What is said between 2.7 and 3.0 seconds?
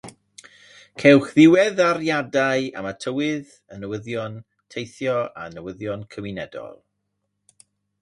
am y